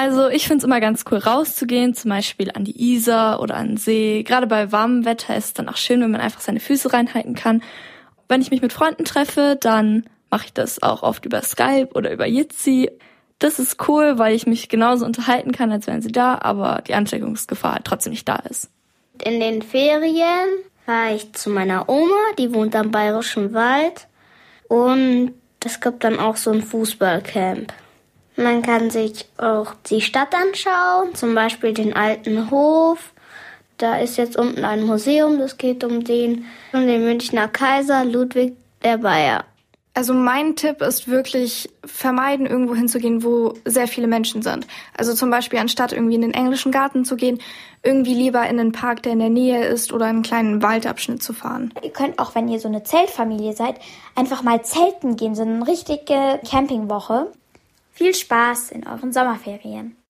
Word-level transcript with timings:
Also 0.00 0.30
ich 0.30 0.46
finde 0.46 0.60
es 0.60 0.64
immer 0.64 0.80
ganz 0.80 1.04
cool 1.10 1.18
rauszugehen, 1.18 1.92
zum 1.92 2.08
Beispiel 2.08 2.50
an 2.54 2.64
die 2.64 2.94
Isar 2.94 3.38
oder 3.42 3.56
an 3.56 3.68
den 3.68 3.76
See. 3.76 4.22
Gerade 4.22 4.46
bei 4.46 4.72
warmem 4.72 5.04
Wetter 5.04 5.36
ist 5.36 5.44
es 5.44 5.52
dann 5.52 5.68
auch 5.68 5.76
schön, 5.76 6.00
wenn 6.00 6.10
man 6.10 6.22
einfach 6.22 6.40
seine 6.40 6.58
Füße 6.58 6.90
reinhalten 6.90 7.34
kann. 7.34 7.62
Wenn 8.26 8.40
ich 8.40 8.50
mich 8.50 8.62
mit 8.62 8.72
Freunden 8.72 9.04
treffe, 9.04 9.58
dann 9.60 10.04
mache 10.30 10.46
ich 10.46 10.54
das 10.54 10.82
auch 10.82 11.02
oft 11.02 11.26
über 11.26 11.42
Skype 11.42 11.90
oder 11.92 12.12
über 12.12 12.24
Jitsi. 12.24 12.90
Das 13.40 13.58
ist 13.58 13.86
cool, 13.88 14.16
weil 14.16 14.34
ich 14.34 14.46
mich 14.46 14.70
genauso 14.70 15.04
unterhalten 15.04 15.52
kann, 15.52 15.70
als 15.70 15.86
wären 15.86 16.00
sie 16.00 16.12
da, 16.12 16.38
aber 16.40 16.80
die 16.86 16.94
Ansteckungsgefahr 16.94 17.74
halt 17.74 17.84
trotzdem 17.84 18.12
nicht 18.12 18.26
da 18.26 18.36
ist. 18.36 18.70
In 19.22 19.38
den 19.38 19.60
Ferien 19.60 20.48
fahre 20.86 21.14
ich 21.14 21.34
zu 21.34 21.50
meiner 21.50 21.90
Oma, 21.90 22.16
die 22.38 22.54
wohnt 22.54 22.74
am 22.74 22.90
Bayerischen 22.90 23.52
Wald. 23.52 24.08
Und 24.66 25.34
es 25.62 25.78
gibt 25.78 26.04
dann 26.04 26.18
auch 26.18 26.36
so 26.36 26.52
ein 26.52 26.62
Fußballcamp. 26.62 27.74
Man 28.36 28.62
kann 28.62 28.90
sich 28.90 29.26
auch 29.36 29.74
die 29.88 30.00
Stadt 30.00 30.34
anschauen, 30.34 31.14
zum 31.14 31.34
Beispiel 31.34 31.74
den 31.74 31.94
alten 31.94 32.50
Hof. 32.50 33.12
Da 33.76 33.98
ist 33.98 34.18
jetzt 34.18 34.36
unten 34.36 34.64
ein 34.64 34.84
Museum, 34.84 35.38
das 35.38 35.58
geht 35.58 35.84
um 35.84 36.04
den, 36.04 36.44
um 36.72 36.86
den 36.86 37.04
Münchner 37.04 37.48
Kaiser 37.48 38.04
Ludwig 38.04 38.54
der 38.82 38.98
Bayer. 38.98 39.44
Also 39.92 40.14
mein 40.14 40.54
Tipp 40.54 40.82
ist 40.82 41.08
wirklich 41.08 41.68
vermeiden, 41.84 42.46
irgendwo 42.46 42.74
hinzugehen, 42.74 43.24
wo 43.24 43.54
sehr 43.64 43.88
viele 43.88 44.06
Menschen 44.06 44.40
sind. 44.40 44.66
Also 44.96 45.14
zum 45.14 45.30
Beispiel 45.30 45.58
anstatt 45.58 45.92
irgendwie 45.92 46.14
in 46.14 46.22
den 46.22 46.32
englischen 46.32 46.70
Garten 46.70 47.04
zu 47.04 47.16
gehen, 47.16 47.40
irgendwie 47.82 48.14
lieber 48.14 48.48
in 48.48 48.60
einen 48.60 48.72
Park, 48.72 49.02
der 49.02 49.12
in 49.12 49.18
der 49.18 49.30
Nähe 49.30 49.64
ist 49.64 49.92
oder 49.92 50.06
einen 50.06 50.22
kleinen 50.22 50.62
Waldabschnitt 50.62 51.22
zu 51.22 51.32
fahren. 51.32 51.74
Ihr 51.82 51.90
könnt 51.90 52.18
auch, 52.20 52.34
wenn 52.34 52.48
ihr 52.48 52.60
so 52.60 52.68
eine 52.68 52.84
Zeltfamilie 52.84 53.52
seid, 53.52 53.76
einfach 54.14 54.42
mal 54.42 54.62
zelten 54.62 55.16
gehen, 55.16 55.34
so 55.34 55.42
eine 55.42 55.66
richtige 55.66 56.40
Campingwoche. 56.48 57.32
Viel 57.92 58.14
Spaß 58.14 58.70
in 58.70 58.86
euren 58.86 59.12
Sommerferien. 59.12 59.96